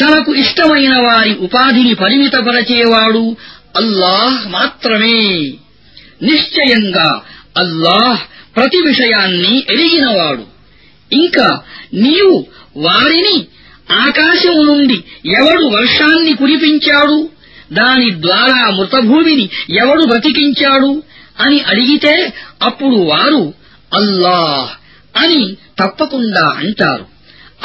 తనకు 0.00 0.32
ఇష్టమైన 0.34 0.94
వారి 0.98 1.32
ఉపాధిని 1.38 1.94
పరిమితపరచేవాడు 1.94 3.24
అల్లాహ్ 3.76 4.38
మాత్రమే 4.48 5.18
నిశ్చయంగా 6.22 7.08
అల్లాహ్ 7.56 8.22
ప్రతి 8.56 8.80
విషయాన్ని 8.86 9.54
ఎరిగినవాడు 9.68 10.44
ఇంకా 11.10 11.48
నీవు 11.98 12.36
వారిని 12.78 13.36
ఆకాశం 13.98 14.56
నుండి 14.66 14.96
ఎవడు 15.32 15.64
వర్షాన్ని 15.68 16.32
కురిపించాడు 16.32 17.18
దాని 17.72 18.08
ద్వారా 18.20 18.60
మృతభూమిని 18.70 19.46
ఎవడు 19.74 20.02
బ్రతికించాడు 20.06 20.92
అని 21.38 21.58
అడిగితే 21.62 22.14
అప్పుడు 22.62 22.98
వారు 23.04 23.42
అల్లాహ్ 23.92 24.70
అని 25.14 25.42
తప్పకుండా 25.78 26.46
అంటారు 26.60 27.06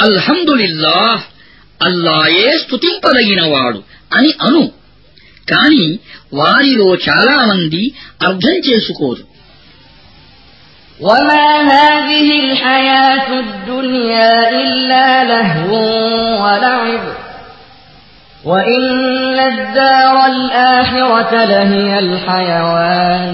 అల్హందులిల్లాహ్ 0.00 1.23
అల్లాయే 1.85 2.49
స్తుతింపదగినవాడు 2.63 3.79
అని 4.17 4.31
అను 4.47 4.63
కాని 5.47 5.85
వారిలో 6.39 6.89
చాలామంది 7.07 7.83
అర్థం 8.29 8.57
చేసుకోరు 8.69 9.23
وما 10.99 11.45
هذه 11.75 12.27
الحياة 12.45 13.29
الدنيا 13.45 14.33
إلا 14.61 15.23
لهو 15.23 15.73
ولعب 16.43 17.03
وإن 18.45 19.39
الدار 19.39 20.25
الآخرة 20.25 21.45
لهي 21.45 21.99
الحيوان 21.99 23.33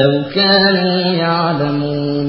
لو 0.00 0.12
كانوا 0.34 1.12
يعلمون 1.14 2.26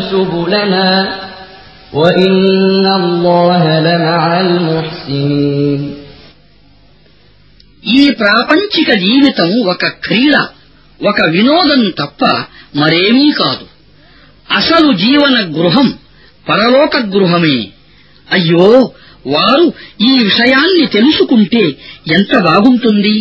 ఈ 7.94 8.10
ప్రాపంచిక 8.10 8.90
జీవితం 8.96 9.50
ఒక 9.66 9.84
క్రీడ 10.04 10.34
ఒక 11.00 11.20
వినోదం 11.28 11.82
తప్ప 11.90 12.22
మరేమీ 12.76 13.30
కాదు 13.32 13.66
అసలు 14.50 14.92
జీవన 14.92 15.36
గృహం 15.56 15.88
పరలోక 16.48 16.96
గృహమే 17.14 17.58
అయ్యో 18.28 18.68
వారు 19.26 19.66
ఈ 20.00 20.12
విషయాన్ని 20.18 20.86
తెలుసుకుంటే 20.86 21.64
ఎంత 22.06 22.32
బాగుంటుంది 22.38 23.16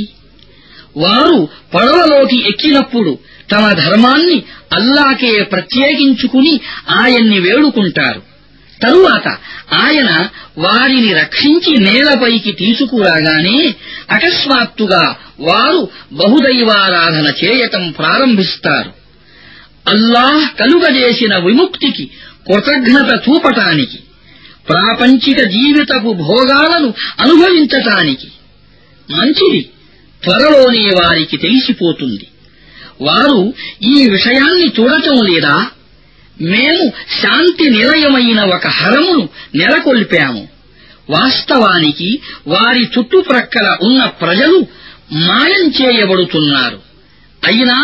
వారు 0.95 1.37
పడవలోకి 1.73 2.37
ఎక్కినప్పుడు 2.49 3.11
తమ 3.51 3.71
ధర్మాన్ని 3.73 4.37
అల్లాకే 4.71 5.43
ప్రత్యేకించుకుని 5.43 6.53
ఆయన్ని 6.89 7.39
వేడుకుంటారు 7.39 8.21
తరువాత 8.81 9.27
ఆయన 9.73 10.09
వారిని 10.57 11.13
రక్షించి 11.13 11.77
నేలపైకి 11.77 12.51
తీసుకురాగానే 12.51 13.57
అకస్మాత్తుగా 14.09 15.03
వారు 15.39 15.81
బహుదైవారాధన 16.13 17.27
చేయటం 17.43 17.91
ప్రారంభిస్తారు 17.91 18.91
అల్లాహ్ 19.87 20.55
కలుగజేసిన 20.59 21.35
విముక్తికి 21.37 22.05
కృతజ్ఞత 22.47 23.11
చూపటానికి 23.27 23.99
ప్రాపంచిక 24.67 25.39
జీవితపు 25.49 26.11
భోగాలను 26.23 26.89
అనుభవించటానికి 27.19 28.29
మంచిది 29.09 29.61
త్వరలోనే 30.23 30.85
వారికి 30.99 31.37
తెలిసిపోతుంది 31.37 32.25
వారు 33.01 33.39
ఈ 33.91 33.97
విషయాన్ని 34.09 34.67
చూడటం 34.77 35.17
లేదా 35.29 35.55
మేము 36.47 36.83
శాంతి 37.19 37.65
నిలయమైన 37.69 38.39
ఒక 38.53 38.67
హరమును 38.77 39.23
నెలకొల్పాము 39.55 40.43
వాస్తవానికి 41.09 42.09
వారి 42.47 42.83
చుట్టుప్రక్కల 42.93 43.67
ఉన్న 43.81 44.03
ప్రజలు 44.21 44.57
మాయం 45.23 45.65
చేయబడుతున్నారు 45.79 46.79
అయినా 47.43 47.77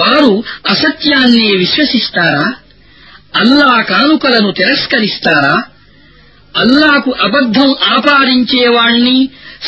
వారు 0.00 0.30
అసత్యాన్ని 0.70 1.48
విశ్వసిస్తారా 1.56 2.46
అల్లా 3.34 3.72
కానుకలను 3.90 4.50
తిరస్కరిస్తారా 4.52 5.54
అల్లాకు 6.54 7.10
అబద్ధం 7.26 7.68
ఆపాదించేవాణ్ణి 7.94 9.18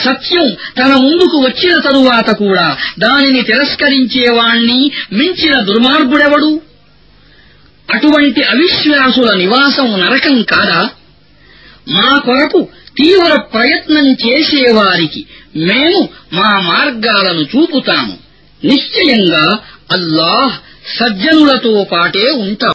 సత్యం 0.00 0.47
తన 0.79 0.91
ముందుకు 0.97 1.37
వచ్చిన 1.45 1.75
తరువాత 1.81 2.31
కూడా 2.35 2.67
దానిని 2.99 3.43
తిరస్కరించేవాణ్ణి 3.43 4.79
మించిన 5.13 5.61
దుర్మార్గుడెవడు 5.61 6.51
అటువంటి 7.89 8.43
అవిశ్వాసుల 8.45 9.31
నివాసం 9.37 9.89
నరకం 10.01 10.43
కాదా 10.43 10.81
మా 11.89 12.11
కొరకు 12.19 12.61
తీవ్ర 12.95 13.33
ప్రయత్నం 13.55 14.07
చేసేవారికి 14.25 15.21
మేము 15.65 16.01
మా 16.33 16.51
మార్గాలను 16.69 17.43
చూపుతాము 17.45 18.15
నిశ్చయంగా 18.63 19.47
అల్లాహ్ 19.93 20.55
సజ్జనులతో 20.99 21.73
పాటే 21.93 22.25
ఉంటాం 22.31 22.73